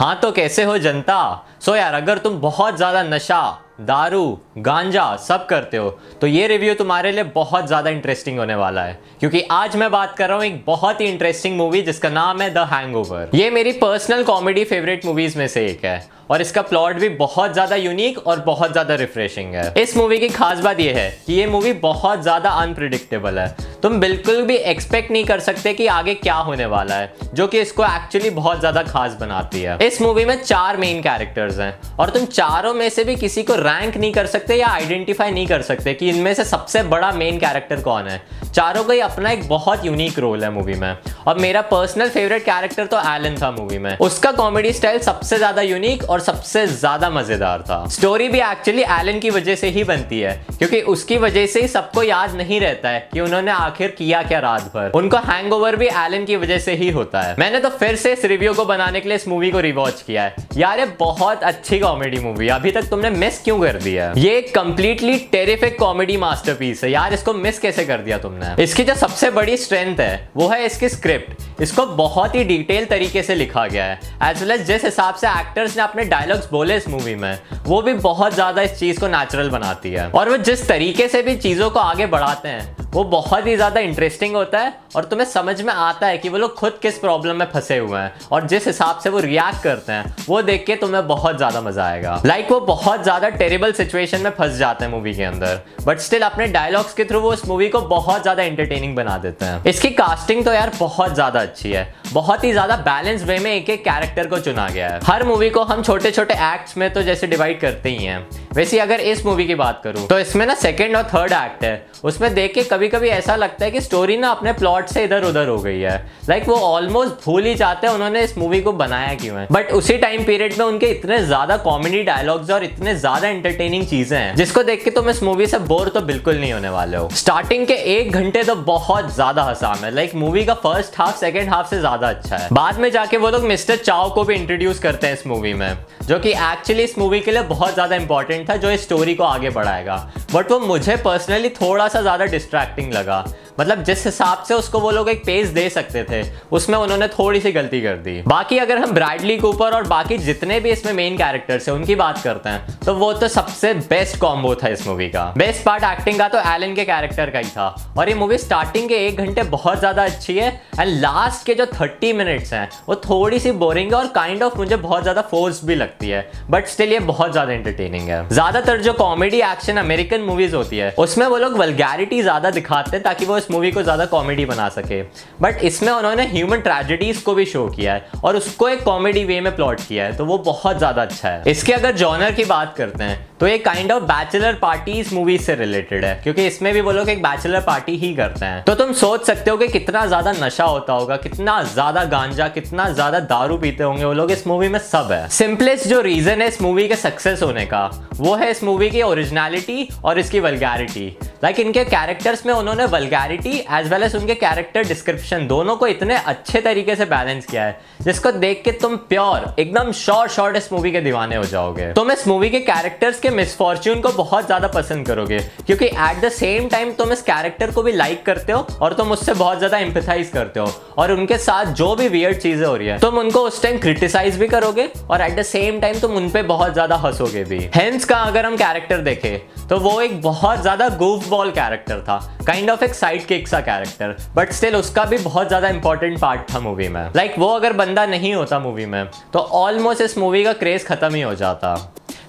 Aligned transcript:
हाँ 0.00 0.14
तो 0.20 0.30
कैसे 0.32 0.62
हो 0.64 0.76
जनता? 0.78 1.46
सो 1.60 1.74
यार, 1.76 1.94
अगर 1.94 2.18
तुम 2.18 2.38
बहुत 2.40 2.76
ज़्यादा 2.76 3.02
नशा, 3.02 3.40
दारू, 3.80 4.38
गांजा 4.58 5.04
सब 5.18 5.44
करते 5.46 5.76
हो 5.76 5.90
तो 6.20 6.26
ये 6.26 6.46
रिव्यू 6.48 6.74
तुम्हारे 6.74 7.10
लिए 7.12 7.24
बहुत 7.34 7.66
ज़्यादा 7.66 7.90
इंटरेस्टिंग 7.90 8.38
होने 8.38 8.54
वाला 8.54 8.84
है। 8.84 8.98
क्योंकि 9.20 9.40
आज 9.50 9.76
मैं 9.76 9.90
बात 9.90 10.14
कर 10.18 10.28
रहा 10.28 10.36
हूँ 10.36 10.44
एक 10.44 10.62
बहुत 10.66 11.00
ही 11.00 11.06
इंटरेस्टिंग 11.06 11.56
मूवी 11.56 11.82
जिसका 11.82 12.08
नाम 12.08 12.40
है 12.42 12.48
द 12.54 12.66
हैंगओवर 12.70 13.30
ये 13.34 13.50
मेरी 13.50 13.72
पर्सनल 13.74 14.22
कॉमेडी 14.24 14.64
फेवरेट 14.64 15.04
मूवीज़ 15.06 15.38
में 15.38 15.46
से 15.48 15.66
एक 15.66 15.84
है, 15.84 16.08
और 16.30 16.40
इसका 16.40 16.62
प्लॉट 16.62 16.96
भी 16.96 17.08
बहुत 17.16 17.52
ज़्यादा 17.52 17.76
यूनिक 17.76 18.26
और 18.26 18.40
बहुत 18.42 18.72
ज़्यादा 18.72 18.94
रिफ्रेशिंग 18.96 19.54
है। 19.54 19.72
इस 19.78 19.96
मूवी 19.96 20.18
की 20.18 20.28
खास 20.30 20.60
बात 20.60 20.80
यह 20.80 20.96
है 20.96 21.10
कि 21.26 21.32
ये 21.32 21.46
मूवी 21.48 21.72
बहुत 21.82 22.22
ज़्यादा 22.22 22.50
अनप्रिडिक्टेबल 22.50 23.38
है। 23.38 23.54
तुम 23.82 23.98
बिल्कुल 24.00 24.42
भी 24.42 24.54
एक्सपेक्ट 24.54 25.10
नहीं 25.10 25.24
कर 25.24 25.40
सकते 25.40 25.72
कि 25.74 25.86
आगे 25.88 26.14
क्या 26.16 26.34
होने 26.36 26.66
वाला 26.66 26.94
है, 26.94 27.12
जो 27.34 27.46
कि 27.46 27.60
इसको 27.60 27.84
एक्चुअली 27.84 28.30
बहुत 28.30 28.58
ज़्यादा 28.60 28.82
खास 28.82 29.12
बनाती 29.20 29.60
है। 29.62 29.76
इस 29.82 30.00
मूवी 30.02 30.24
में 30.24 30.42
चार 30.42 30.76
मेन 30.76 31.00
कैरेक्टर्स 31.02 31.58
हैं, 31.58 31.74
और 31.96 32.10
तुम 32.10 32.24
चारों 32.26 32.72
में 32.74 32.88
से 32.90 33.04
भी 33.04 33.16
किसी 33.16 33.42
को 33.42 33.54
रैंक 33.56 33.96
नहीं 33.96 34.12
कर 34.12 34.26
सकते 34.26 34.54
या 34.54 34.68
आइडेंटिफाई 34.68 35.30
नहीं 35.30 35.46
कर 35.46 35.62
सकते 35.62 35.94
कि 35.94 36.08
इनमें 36.08 36.32
से 36.34 36.44
सबसे 36.44 36.82
बड़ा 36.84 37.10
मेन 37.12 37.38
कैरेक्टर 37.38 37.80
कौन 37.82 38.08
है। 38.08 38.20
चारों 38.54 38.82
का 38.84 38.92
ही 38.92 39.00
अपना 39.00 39.30
एक 39.30 39.48
बहुत 39.48 39.84
यूनिक 39.84 40.18
रोल 40.18 40.44
है 40.44 40.50
मूवी 40.50 40.74
में। 40.74 40.96
और 41.26 41.38
मेरा 41.38 41.60
पर्सनल 41.62 42.08
फेवरेट 42.08 42.44
कैरेक्टर 42.44 42.86
तो 42.86 42.98
एलन 43.06 43.36
था 43.36 43.50
मूवी 43.50 43.78
में। 43.78 43.96
उसका 43.98 44.32
कॉमेडी 44.32 44.72
स्टाइल 44.72 44.98
सबसे 45.00 45.36
ज़्यादा 45.38 45.62
यूनिक 45.62 46.04
और 46.04 46.20
सबसे 46.20 46.66
ज़्यादा 46.68 47.10
मज़ेदार 47.10 47.62
था। 47.62 47.84
स्टोरी 47.90 48.28
भी 48.28 48.40
एक्चुअली 48.42 48.82
एलन 48.90 49.18
की 49.20 49.30
वजह 49.30 49.54
से 49.54 49.68
ही 49.68 49.84
बनती 49.84 50.20
है, 50.20 50.34
क्योंकि 50.50 50.80
उसकी 50.90 51.18
वजह 51.18 51.46
से 51.46 51.60
ही 51.60 51.68
सबको 51.68 52.02
याद 52.02 52.34
नहीं 52.36 52.60
रहता 52.60 52.88
है 52.88 53.08
कि 53.12 53.20
उन्होंने 53.20 53.52
आखिर 53.70 53.90
किया 53.98 54.22
क्या 54.24 54.38
रात 54.40 54.62
भर? 54.74 54.90
उनको 54.94 55.16
हैंगओवर 55.24 55.76
भी 55.76 55.86
एलन 55.86 56.24
की 56.24 56.36
वजह 56.38 56.58
से 56.60 56.74
ही 56.74 56.90
होता 56.90 57.20
है। 57.22 57.34
मैंने 57.38 57.58
तो 57.60 57.68
फिर 57.70 57.96
से 57.96 58.12
इस 58.12 58.24
रिव्यू 58.26 58.54
को 58.54 58.64
बनाने 58.66 59.00
के 59.00 59.08
लिए 59.08 59.16
इस 59.16 59.26
मूवी 59.28 59.50
को 59.50 59.60
रिवॉच 59.60 60.02
किया 60.02 60.22
है। 60.22 60.48
यार, 60.56 60.78
ये 60.78 60.86
बहुत 60.98 61.42
अच्छी 61.44 61.78
कॉमेडी 61.78 62.18
मूवी 62.20 62.48
अभी 62.50 62.70
तक 62.70 62.88
तुमने 62.90 63.10
मिस 63.12 63.42
क्यों 63.44 63.58
कर 63.60 63.76
दिया 63.78 64.12
ये 64.16 64.36
एक 64.38 64.54
कंप्लीटली 64.54 65.16
टेरिफिक 65.32 65.78
कॉमेडी 65.78 66.16
मास्टरपीस 66.18 66.84
है। 66.84 66.90
यार, 66.90 67.14
इसको 67.14 67.34
मिस 67.34 67.58
कैसे 67.58 67.84
कर 67.84 67.98
दिया 68.00 68.18
तुमने? 68.18 68.54
इसकी 68.62 68.84
जो 68.84 68.94
सबसे 68.96 69.30
बड़ी 69.30 69.56
स्ट्रेंथ 69.56 70.00
है, 70.00 70.28
वो 70.36 70.48
है 70.48 70.64
इसकी 70.66 70.88
स्क्रिप्ट 70.88 71.62
इसको 71.62 71.86
बहुत 71.86 72.34
ही 72.34 72.44
डिटेल 72.44 72.84
तरीके 72.86 73.22
से 73.22 73.34
लिखा 73.34 73.66
गया 73.66 73.84
है। 73.84 73.98
एज 74.22 74.42
वेल 74.42 74.50
एज 74.50 74.66
जिस 74.66 74.84
हिसाब 74.84 75.14
से 75.14 75.28
एक्टर्स 75.30 75.76
ने 75.76 75.82
अपने 75.82 76.04
डायलॉग्स 76.06 76.50
बोले 76.50 76.76
इस 76.76 76.88
मूवी 76.88 77.14
में, 77.14 77.38
वो 77.64 77.80
भी 77.82 77.94
बहुत 77.94 78.34
ज़्यादा 78.34 78.62
इस 78.62 78.78
चीज़ 78.78 79.00
को 79.00 79.08
नेचुरल 79.08 79.50
बनाती 79.50 79.92
है। 79.92 80.08
और 80.10 80.28
वो 80.28 80.36
जिस 80.42 80.66
तरीके 80.68 81.08
से 81.08 81.22
भी 81.22 81.36
चीज़ों 81.38 81.70
को 81.70 81.78
आगे 81.80 82.06
बढ़ाते 82.08 82.48
हैं 82.48 82.79
वो 82.92 83.02
बहुत 83.06 83.46
ही 83.46 83.54
ज़्यादा 83.56 83.80
इंटरेस्टिंग 83.80 84.34
होता 84.36 84.58
है 84.58 84.72
और 84.96 85.04
तुम्हें 85.04 85.26
समझ 85.28 85.60
में 85.62 85.72
आता 85.72 86.06
है 86.06 86.18
कि 86.18 86.28
वो 86.28 86.38
लोग 86.38 86.54
खुद 86.54 86.78
किस 86.82 86.98
प्रॉब्लम 86.98 87.36
में 87.36 87.46
फंसे 87.52 87.76
हुए 87.78 87.98
हैं 87.98 88.28
और 88.32 88.46
जिस 88.46 88.66
हिसाब 88.66 88.98
से 89.00 89.10
वो 89.10 89.18
रिएक्ट 89.20 89.62
करते 89.64 89.92
हैं, 89.92 90.14
वो 90.28 90.40
देख 90.42 90.64
के 90.66 90.76
तुम्हें 90.76 91.06
बहुत 91.08 91.36
ज़्यादा 91.36 91.60
मज़ा 91.60 91.84
आएगा। 91.84 92.20
लाइक 92.26 92.40
like, 92.40 92.52
वो 92.52 92.60
बहुत 92.66 93.02
ज़्यादा 93.02 93.28
टेरेबल 93.30 93.72
सिचुएशन 93.72 94.20
में 94.20 94.30
फंस 94.30 94.56
जाते 94.56 94.84
हैं 94.84 94.92
मूवी 94.92 95.14
के 95.14 95.24
अंदर 95.24 95.60
बट 95.86 95.98
स्टिल 96.00 96.22
अपने 96.22 96.46
डायलॉग्स 96.48 96.94
के 96.94 97.04
थ्रू 97.04 97.20
वो 97.20 97.32
इस 97.34 97.46
मूवी 97.48 97.68
को 97.68 97.80
बहुत 97.88 98.22
ज़्यादा 98.22 98.42
एंटरटेनिंग 98.42 98.96
बना 98.96 99.16
देते 99.18 99.44
हैं। 99.44 99.64
इसकी 99.64 99.90
कास्टिंग 99.92 100.44
तो 100.44 100.52
यार 100.52 100.72
बहुत 100.78 101.14
ज़्यादा 101.14 101.40
अच्छी 101.40 101.72
है। 101.72 101.88
बहुत 102.12 102.44
ही 102.44 102.50
ज़्यादा 102.52 102.76
बैलेंस 102.78 103.22
वे 103.22 103.38
में 103.38 103.50
एक 103.52 103.68
एक 103.70 103.84
कैरेक्टर 103.84 104.26
को 104.26 104.38
चुना 104.40 104.68
गया 104.68 104.88
है। 104.88 105.00
हर 105.04 105.24
मूवी 105.24 105.50
को 105.50 105.62
हम 105.64 105.82
छोटे 105.82 106.10
छोटे 106.10 106.34
एक्ट्स 106.44 106.76
में 106.76 106.92
तो 106.92 107.02
जैसे 107.02 107.26
डिवाइड 107.26 107.60
करते 107.60 107.88
ही 107.88 108.04
हैं। 108.04 108.26
वैसे 108.54 108.78
अगर 108.80 109.00
इस 109.02 109.24
मूवी 109.26 109.46
की 109.46 109.54
बात 109.54 109.80
करूँ 109.84 110.06
तो 110.06 110.18
इसमें 110.18 110.46
ना 110.46 110.54
सेकेंड 110.56 110.96
और 110.96 111.02
थर्ड 111.14 111.32
एक्ट 111.34 111.64
है। 111.64 111.74
उसमें 112.04 112.32
देख 112.34 112.54
के 112.54 112.62
कभी 112.64 112.88
कभी 112.88 113.08
ऐसा 113.10 113.36
लगता 113.36 113.64
है 113.64 113.70
कि 113.70 113.80
स्टोरी 113.80 114.16
ना 114.16 114.30
अपने 114.30 114.52
प्लॉट 114.52 114.79
से 114.88 115.04
इधर 115.04 115.24
उधर 115.24 115.48
हो 115.48 115.56
गई 115.58 115.80
है। 115.80 115.96
लाइक 116.28 116.42
like 116.42 116.52
वो 116.52 116.66
ऑलमोस्ट 116.66 117.24
भूल 117.24 117.44
ही 117.44 117.54
जाते 117.54 117.86
हैं 117.86 117.94
उन्होंने 117.94 118.22
इस 118.22 118.36
मूवी 118.38 118.60
को 118.60 118.72
बनाया 118.74 119.14
क्यों 119.14 119.38
है। 119.38 119.46
बट 119.52 119.72
उसी 119.72 119.96
टाइम 119.98 120.24
पीरियड 120.24 120.58
में 120.58 120.64
उनके 120.66 120.86
इतने 120.88 121.18
ज़्यादा 121.24 121.56
कॉमेडी 121.58 122.02
डायलॉग्स 122.02 122.50
और 122.50 122.64
इतने 122.64 122.94
ज़्यादा 122.96 123.28
एंटरटेनिंग 123.28 123.86
चीज़ें 123.86 124.18
हैं 124.18 124.34
जिसको 124.36 124.62
देख 124.62 124.84
के 124.84 124.90
तुम 124.90 125.10
इस 125.10 125.22
मूवी 125.22 125.46
से 125.46 125.58
बोर 125.70 125.88
तो 125.88 126.00
बिल्कुल 126.02 126.36
नहीं 126.36 126.52
होने 126.52 126.68
वाले 126.70 126.96
हो। 126.96 127.08
स्टार्टिंग 127.16 127.66
के 127.66 127.74
एक 127.94 128.12
घंटे 128.12 128.42
तो 128.44 128.54
बहुत 128.56 129.14
ज़्यादा 129.14 129.42
हसाम 129.42 129.84
है। 129.84 129.90
लाइक 129.90 130.10
like, 130.10 130.20
मूवी 130.20 130.44
का 130.44 130.54
फ़र्स्ट 130.56 130.98
हाफ़ 130.98 131.16
सेकेंड 131.16 131.48
हाफ़ 131.50 131.68
से 131.68 131.78
ज़्यादा 131.80 132.08
अच्छा 132.08 132.36
है। 132.36 132.48
बाद 132.52 132.78
में 132.80 132.90
जाके 132.90 133.16
वो 133.16 133.30
लोग 133.30 133.44
मिस्टर 133.44 133.76
चाव 133.78 134.10
को 134.10 134.24
भी 134.24 134.34
इंट्रोड्यूस 134.34 134.78
करते 134.78 135.06
हैं 135.06 135.14
इस 135.14 135.26
मूवी 135.26 135.54
में 135.54 135.76
जो 136.02 136.18
कि 136.18 136.30
एक्चुअली 136.30 136.82
इस 136.82 136.98
मूवी 136.98 137.20
के 137.20 137.30
लिए 137.30 137.42
बहुत 137.44 137.74
ज़्यादा 137.74 137.96
इंपॉर्टेंट 137.96 138.48
था 138.50 138.56
जो 138.56 138.70
इस 138.70 138.82
स्टोरी 138.82 139.14
को 139.14 139.24
आगे 139.24 139.50
बढ़ाएगा। 139.50 139.96
बट 140.34 140.50
वो 140.50 140.58
मुझे 140.60 140.96
पर्सनली 141.04 141.48
थोड़ा 141.50 141.88
सा 141.88 142.00
ज़्यादा 142.00 142.24
डिस्ट्रैक्टिंग 142.26 142.92
लगा। 142.94 143.24
मतलब 143.58 143.82
जिस 143.84 144.04
हिसाब 144.06 144.42
से 144.48 144.54
उसको 144.54 144.80
वो 144.80 144.90
लोग 144.90 145.08
एक 145.08 145.24
पेज 145.26 145.48
दे 145.50 145.68
सकते 145.70 146.04
थे, 146.04 146.22
उसमें 146.52 146.76
उन्होंने 146.78 147.08
थोड़ी 147.08 147.40
सी 147.40 147.52
गलती 147.52 147.80
कर 147.82 147.96
दी। 147.98 148.20
बाकी 148.26 148.58
अगर 148.58 148.78
हम 148.78 148.92
ब्राइडली 148.92 149.36
कूपर 149.38 149.74
और 149.74 149.86
बाकी 149.88 150.18
जितने 150.20 150.58
भी 150.60 150.70
इसमें 150.70 150.92
मेन 150.94 151.16
कैरेक्टर्स 151.16 151.68
है, 151.68 151.74
उनकी 151.74 151.94
बात 151.96 152.22
करते 152.22 152.48
हैं 152.48 152.78
तो 152.80 152.94
वो 152.94 153.12
तो 153.14 153.28
सबसे 153.30 153.72
बेस्ट 153.74 154.18
कॉम्बो 154.20 154.54
था 154.54 154.68
इस 154.68 154.86
मूवी 154.86 155.08
का। 155.08 155.24
बेस्ट 155.38 155.64
पार्ट 155.64 155.84
एक्टिंग 155.84 156.18
का 156.18 156.28
तो 156.28 156.38
एलन 156.50 156.74
के 156.74 156.84
कैरेक्टर 156.84 157.30
का 157.30 157.38
ही 157.38 157.50
था। 157.50 157.74
और 157.98 158.08
ये 158.08 158.14
मूवी 158.16 158.38
स्टार्टिंग 158.38 158.88
के 158.88 159.06
एक 159.06 159.18
घंटे 159.18 159.42
बहुत 159.50 159.78
ज़्यादा 159.78 160.04
अच्छी 160.04 160.36
है 160.36 160.48
एंड 160.80 160.94
लास्ट 161.00 161.46
के 161.46 161.54
जो 161.54 161.66
थर्टी 161.68 162.12
मिनट्स 162.12 162.52
हैं, 162.52 162.68
वो 162.88 162.94
थोड़ी 163.00 163.38
सी 163.38 163.52
बोरिंग 163.54 163.92
है 163.92 163.98
और 163.98 164.06
काइंड 164.14 164.42
ऑफ़ 164.42 164.56
मुझे 164.58 164.76
बहुत 164.78 165.02
ज़्यादा 165.02 165.22
फोर्स 165.30 165.64
भी 165.64 165.74
लगती 165.74 166.08
है। 166.08 166.20
बट 166.50 166.66
स्टिल 166.68 166.92
ये 166.92 166.98
बहुत 167.06 167.32
ज़्यादा 167.32 167.52
इंटरटेनिंग 167.52 168.08
है। 168.08 168.28
ज़्यादातर 168.30 168.80
जो 168.80 168.92
कॉमेडी 168.94 169.40
एक्शन 169.42 169.76
अमेरिकन 169.78 170.20
मूवीज़ 170.22 170.54
होती 170.56 170.78
है, 170.78 170.90
उसमें 170.98 171.26
वो 171.26 171.38
लोग 171.38 171.56
वलगैरिटी 171.58 172.22
ज़्यादा 172.22 172.50
दिखाते 172.52 172.96
हैं, 172.96 173.02
ताकि 173.04 173.24
वो 173.26 173.36
इस 173.40 173.50
मूवी 173.50 173.70
को 173.72 173.82
ज़्यादा 173.82 174.06
कॉमेडी 174.08 174.44
बना 174.46 174.68
सके। 174.70 175.02
बट 175.42 175.64
इसमें 175.64 175.92
उन्होंने 175.92 176.26
ह्यूमन 176.28 176.60
ट्रेजिडीज 176.60 177.22
को 177.22 177.34
भी 177.34 177.44
शो 177.46 177.66
किया 177.70 177.94
है 177.94 178.20
और 178.24 178.36
उसको 178.36 178.68
एक 178.68 178.82
कॉमेडी 178.84 179.24
वे 179.24 179.40
में 179.40 179.54
प्लॉट 179.56 179.80
किया 179.80 180.04
है 180.04 180.16
तो 180.16 180.24
वो 180.24 180.38
बहुत 180.44 180.78
ज़्यादा 180.78 181.02
अच्छा 181.02 181.28
है। 181.28 181.42
इसके 181.46 181.72
अगर 181.72 181.96
जॉनर 181.96 182.32
की 182.32 182.44
बात 182.46 182.74
करते 182.76 183.04
हैं 183.04 183.18
तो 183.40 183.46
ये 183.46 183.58
काइंड 183.58 183.92
ऑफ़ 183.92 184.02
बैचलर 184.02 184.54
पार्टी 184.54 184.92
इस 184.92 185.12
मूवी 185.12 185.36
से 185.38 185.54
रिलेटेड 185.54 186.04
है, 186.04 186.14
क्योंकि 186.22 186.46
इसमें 186.46 186.72
भी 186.74 186.80
वो 186.80 186.92
लोग 186.92 187.08
एक 187.08 187.22
बैचलर 187.22 187.60
पार्टी 187.60 187.96
ही 187.98 188.12
करते 188.14 188.44
हैं। 188.44 188.62
तो 188.64 188.74
तुम 188.74 188.92
सोच 188.94 189.24
सकते 189.26 189.50
हो 189.50 189.56
कि 189.56 189.68
कितना 189.68 190.04
ज़्यादा 190.06 190.32
नशा 190.40 190.64
होता 190.64 190.92
होगा, 190.92 191.16
कितना 191.16 191.62
ज़्यादा 191.64 192.04
गांजा, 192.06 192.48
कितना 192.48 192.88
ज़्यादा 192.90 193.20
दारू 193.20 193.56
पीते 193.58 193.84
होंगे, 193.84 194.04
वो 194.04 194.12
लोग 194.12 194.30
इस 194.30 194.46
मूवी 194.46 194.68
में 194.68 194.78
सब 194.80 195.12
है। 195.12 195.28
सिंपलेस्ट 195.30 195.88
जो 195.88 196.00
रीजन 196.00 196.42
है 196.42 196.48
इस 196.48 196.60
मूवी 196.62 196.86
के 196.88 196.96
सक्सेस 196.96 197.42
होने 197.42 197.64
का, 197.66 197.84
वो 198.12 198.34
है 198.34 198.50
इस 198.50 198.62
मूवी 198.64 198.90
की 198.90 199.02
ओरिजिनलिटी 199.02 199.88
और 200.04 200.18
इसकी 200.18 200.40
वलगैरिटी 200.40 201.08
लाइक 201.42 201.56
like 201.56 201.66
इनके 201.66 201.84
कैरेक्टर्स 201.86 202.44
में 202.46 202.52
उन्होंने 202.54 202.84
वलगैरिटी 202.86 203.50
एज 203.72 203.86
वेल 203.90 204.02
एज 204.02 204.16
उनके 204.16 204.34
कैरेक्टर 204.36 204.84
डिस्क्रिप्शन 204.84 205.46
दोनों 205.48 205.76
को 205.76 205.86
इतने 205.86 206.16
अच्छे 206.16 206.60
तरीके 206.60 206.96
से 206.96 207.04
बैलेंस 207.06 207.46
किया 207.46 207.64
है, 207.64 207.78
जिसको 208.02 208.32
देख 208.32 208.62
के 208.64 208.72
तुम 208.72 208.96
प्योर 209.08 209.54
एकदम 209.58 209.92
शॉर्ट 209.94 210.30
शॉर्ट 210.32 210.56
इस 210.56 210.72
मूवी 210.72 210.92
के 210.92 211.00
दीवाने 211.00 211.36
हो 211.36 211.44
जाओगे। 211.44 211.92
तुम 211.92 212.12
इस 212.12 212.26
मूवी 212.28 212.50
के 212.50 212.60
कैरेक्टर्स 212.62 213.20
के 213.20 213.29
मिसफॉर्च्यून 213.30 214.00
को 214.00 214.12
बहुत 214.14 214.46
ज़्यादा 214.46 214.68
पसंद 214.70 215.06
करोगे 215.06 215.38
क्योंकि 215.66 215.86
एट 215.86 216.20
द 216.24 216.28
सेम 216.32 216.68
टाइम 216.68 216.92
तुम 216.94 217.12
इस 217.12 217.22
कैरेक्टर 217.22 217.70
को 217.70 217.82
भी 217.82 217.92
लाइक 217.92 218.24
करते 218.26 218.52
हो 218.52 218.66
और 218.82 218.94
तुम 218.94 219.12
उससे 219.12 219.34
बहुत 219.34 219.58
ज़्यादा 219.58 219.78
एम्पथाइज 219.78 220.28
करते 220.30 220.60
हो। 220.60 220.72
और 220.98 221.12
उनके 221.12 221.38
साथ 221.38 221.72
जो 221.74 221.94
भी 221.96 222.08
वियर्ड 222.08 222.38
चीज़ें 222.38 222.66
हो 222.66 222.74
रही 222.76 222.88
है 222.88 222.98
तुम 223.00 223.18
उनको 223.18 223.40
उस 223.42 223.62
टाइम 223.62 223.78
क्रिटिसाइज 223.78 224.38
भी 224.38 224.48
करोगे 224.48 224.88
और 225.10 225.20
एट 225.20 225.38
द 225.38 225.42
सेम 225.44 225.80
टाइम 225.80 225.98
तुम 226.00 226.16
उन 226.16 226.28
पे 226.30 226.42
बहुत 226.44 226.72
ज़्यादा 226.72 226.96
हंसोगे 226.96 227.44
भी। 227.44 227.58
हेंस 227.74 228.04
का 228.04 228.16
अगर 228.22 228.46
हम 228.46 228.56
कैरेक्टर 228.56 228.98
देखें 229.02 229.66
तो 229.68 229.78
वो 229.80 230.00
एक 230.00 230.20
बहुत 230.22 230.60
ज़्यादा 230.62 230.88
गुफ 230.98 231.28
बॉल 231.28 231.50
कैरेक्टर 231.52 232.00
था 232.00 232.18
काइंड 232.46 232.70
ऑफ़ 232.70 232.84
एक 232.84 232.94
साइड 232.94 233.26
किक 233.26 233.48
सा 233.48 233.60
कैरेक्टर 233.62 234.16
बट 234.36 234.52
स्टिल 234.52 234.76
उसका 234.76 235.04
भी 235.04 235.18
बहुत 235.20 235.48
ज़्यादा 235.48 235.68
इंपॉर्टेंट 235.68 236.18
पार्ट 236.20 236.54
था 236.54 236.60
मूवी 236.60 236.88
में। 236.88 237.02
लाइक 237.06 237.28
like, 237.28 237.40
वो 237.40 237.48
अगर 237.48 237.72
बंदा 237.74 238.06
नहीं 238.06 238.34
होता 238.34 238.58
मूवी 238.58 238.86
में 238.86 239.04
तो 239.32 239.38
ऑलमोस्ट 239.38 240.00
इस 240.00 240.18
मूवी 240.18 240.44
का 240.44 240.52
क्रेज 240.54 240.86
खत्म 240.86 241.14
ही 241.14 241.22
हो 241.22 241.34
जाता। 241.34 241.74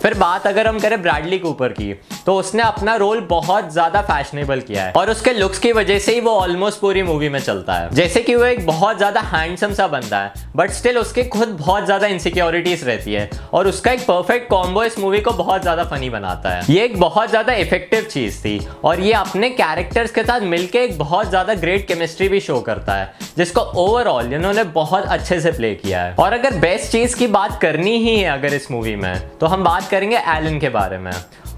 फिर 0.01 0.13
बात 0.13 0.47
अगर 0.47 0.67
हम 0.67 0.79
करें 0.79 1.01
ब्रैडली 1.01 1.38
कूपर 1.39 1.72
की 1.72 1.94
तो 2.25 2.35
उसने 2.35 2.63
अपना 2.63 2.95
रोल 2.95 3.19
बहुत 3.29 3.71
ज़्यादा 3.73 4.01
फैशनेबल 4.03 4.59
किया 4.61 4.83
है। 4.83 4.91
और 4.93 5.09
उसके 5.09 5.33
लुक्स 5.33 5.59
की 5.59 5.71
वजह 5.73 5.99
से 5.99 6.13
ही 6.13 6.19
वो 6.21 6.31
ऑलमोस्ट 6.31 6.79
पूरी 6.81 7.03
मूवी 7.03 7.29
में 7.29 7.39
चलता 7.39 7.73
है। 7.73 7.89
जैसे 7.93 8.21
कि 8.21 8.35
वो 8.35 8.45
एक 8.45 8.65
बहुत 8.65 8.97
ज़्यादा 8.97 9.21
हैंडसम 9.27 9.73
सा 9.73 9.87
बंदा 9.87 10.19
है 10.19 10.49
बट 10.55 10.71
स्टिल 10.71 10.97
उसके 10.97 11.23
खुद 11.25 11.49
बहुत 11.59 11.85
ज़्यादा 11.85 12.07
इनसिक्योरिटीज 12.07 12.83
रहती 12.83 13.13
है। 13.13 13.29
और 13.53 13.68
उसका 13.68 13.91
एक 13.91 14.01
परफेक्ट 14.01 14.50
कॉम्बो 14.50 14.83
इस 14.83 15.00
मूवी 15.00 15.21
को 15.21 15.31
बहुत 15.33 15.62
ज़्यादा 15.62 15.83
फनी 15.85 16.09
बनाता 16.09 16.50
है। 16.50 16.63
ये 16.69 16.83
एक 16.85 17.00
बहुत 17.00 17.29
ज़्यादा 17.29 17.53
इफ़ेक्टिव 17.56 18.03
चीज़ 18.03 18.39
थी 18.39 18.59
और 18.83 19.00
ये 19.00 19.13
अपने 19.15 19.50
कैरेक्टर्स 19.51 20.12
के 20.12 20.24
साथ 20.24 20.41
मिलकर 20.47 20.79
एक 20.79 20.97
बहुत 20.97 21.29
ज़्यादा 21.29 21.53
ग्रेट 21.56 21.88
केमिस्ट्री 21.88 22.29
भी 22.29 22.39
शो 22.41 22.59
करता 22.62 22.95
है, 22.95 23.12
जिसको 23.38 23.62
ओवरऑल 23.62 24.33
इन्होंने 24.33 24.63
बहुत 24.74 25.06
अच्छे 25.07 25.39
से 25.41 25.51
प्ले 25.51 25.74
किया 25.75 26.03
है। 26.03 26.15
और 26.15 26.33
अगर 26.33 26.57
बेस्ट 26.59 26.91
चीज़ 26.91 27.15
की 27.15 27.27
बात 27.29 27.59
करनी 27.62 27.97
ही 28.00 28.15
है 28.15 28.29
अगर 28.31 28.53
इस 28.53 28.69
मूवी 28.71 28.95
में 28.95 29.38
तो 29.39 29.45
हम 29.47 29.63
बात 29.63 29.89
करेंगे 29.89 30.17
एलन 30.17 30.59
के 30.59 30.69
बारे 30.71 30.97
में। 30.97 31.12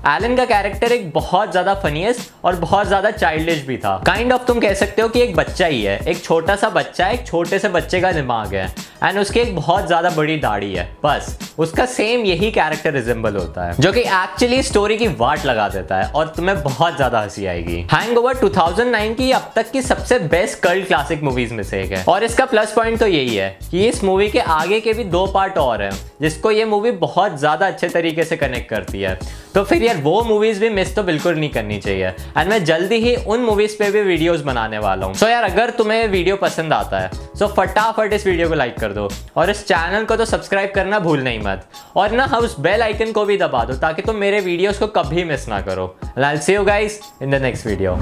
एलन 0.08 0.36
का 0.36 0.46
कैरेक्टर 0.46 0.92
एक 0.92 1.12
बहुत 1.14 1.52
ज़्यादा 1.52 1.74
फनीस 1.76 2.32
और 2.46 2.56
बहुत 2.56 2.88
ज़्यादा 2.88 3.12
चाइल्डिश 3.12 3.66
भी 3.66 3.78
था। 3.78 4.04
काइंड 4.06 4.22
kind 4.22 4.34
ऑफ़ 4.34 4.42
of 4.42 4.48
तुम 4.48 4.60
कह 4.60 4.74
सकते 4.74 5.02
हो 5.02 5.08
कि 5.08 5.22
एक 5.22 5.36
बच्चा 5.36 5.66
ही 5.66 5.84
है। 5.84 6.00
एक 6.08 6.24
छोटा 6.24 6.56
सा 6.56 6.70
बच्चा 6.70 7.06
है 7.06 7.14
एक 7.14 7.28
छोटे 7.28 7.60
से 7.60 7.70
बच्चे 7.70 8.02
का 8.02 8.12
दिमाग 8.12 8.54
है। 8.56 8.76
एंड 9.04 9.20
उसकी 9.20 9.40
एक 9.40 9.56
बहुत 9.56 9.88
ज़्यादा 9.88 10.10
बड़ी 10.10 10.38
दाढ़ी 10.38 10.74
है। 10.74 10.98
बस। 11.04 11.53
उसका 11.58 11.86
सेम 11.86 12.24
यही 12.26 12.50
कैरेक्टर 12.52 12.94
रिजेंबल 12.94 13.36
होता 13.36 13.66
है। 13.66 13.76
जो 13.80 13.92
कि 13.94 14.00
एक्चुअली 14.02 14.62
स्टोरी 14.64 14.98
की 14.98 15.08
वाट 15.10 15.46
लगा 15.46 15.68
देता 15.70 15.98
है 15.98 16.10
और 16.12 16.28
तुम्हें 16.28 16.62
बहुत 16.64 16.96
ज़्यादा 16.96 17.20
हँसी 17.20 17.46
आएगी। 17.46 17.76
हैंगओवर 17.94 18.38
2009 18.38 19.14
की 19.16 19.32
अब 19.32 19.52
तक 19.56 19.72
की 19.72 19.82
सबसे 19.82 20.20
बेस्ट 20.22 20.60
कल्ट 20.60 20.88
क्लासिक 20.88 21.24
मूवीज़ 21.24 21.54
में 21.54 21.64
से 21.64 21.82
एक 21.82 21.92
है। 21.92 22.04
और 22.06 22.24
इसका 22.24 22.46
प्लस 22.46 22.74
पॉइंट 22.74 23.00
तो 23.00 23.08
यही 23.08 23.36
है 23.36 23.50
कि 23.72 23.88
इस 23.88 24.04
मूवी 24.04 24.30
के 24.30 24.40
आगे 24.40 24.80
के 24.80 24.94
भी 24.94 25.04
दो 25.06 25.26
पार्ट 25.28 25.58
और 25.58 25.82
हैं, 25.82 25.92
जिसको 26.22 26.52
ये 26.52 26.66
मूवी 26.66 26.92
बहुत 27.00 27.38
ज़्यादा 27.40 27.68
अच्छे 27.68 27.90
तरीके 27.90 28.24
से 28.24 28.38
कनेक्ट 28.38 28.70
करती 28.70 29.02
है। 29.02 29.18
तो 29.56 29.64
फिर 29.64 29.84
यार, 29.84 29.98
वो 29.98 30.22
मूवीज़ 30.24 30.60
भी 30.60 30.70
मिस 30.70 30.96
तो 30.96 31.04
बिल्कुल 31.04 31.36
नहीं 31.36 31.50
करनी 31.50 31.78
चाहिए। 31.80 32.08
एंड 32.08 32.50
मैं 32.50 32.64
जल्दी 32.66 32.96
ही 32.96 33.16
उन 33.16 33.40
मूवीज़ 33.42 33.78
पे 33.80 33.90
भी 33.92 34.02
वीडियोस 34.02 34.42
बनाने 34.42 34.80
वाला 34.80 35.06
हूँ। 35.06 35.14
सो 35.14 35.26
so 35.26 35.32
यार, 35.32 35.44
अगर 35.44 35.70
तुम्हें 35.72 36.08
वीडियो 36.08 36.36
पसंद 36.38 36.74
आता 36.74 37.00
है 37.00 37.10
सो 37.14 37.46
so 37.46 37.52
फटाफट 37.56 38.14
इस 38.14 38.26
वीडियो 38.28 38.50
को 38.50 38.56
लाइक 38.56 38.78
कर 38.80 38.94
दो। 38.94 39.10
और 39.38 39.50
इस 39.50 39.66
चैनल 39.68 40.06
को 40.06 40.16
तो 40.16 40.26
सब्सक्राइब 40.26 40.72
करना 40.76 41.00
भूल 41.00 41.24
नहीं 41.24 41.40
मत। 41.44 41.68
और 41.96 42.12
ना 42.12 42.26
उस 42.38 42.60
बेल 42.60 42.82
आइकन 42.82 43.12
को 43.12 43.26
भी 43.26 43.38
दबा 43.38 43.64
दो, 43.66 43.74
ताकि 43.76 44.02
तुम 44.02 44.16
मेरे 44.16 44.40
वीडियोस 44.42 44.80
को 44.80 44.88
कभी 44.96 45.24
मिस 45.24 45.48
ना 45.50 45.62
करो। 45.62 45.96
I 46.18 46.38
see 46.38 46.54
you 46.54 46.64
guys 46.66 47.00
in 47.22 47.32
the 47.32 47.42
next 47.42 47.68
video 47.68 47.98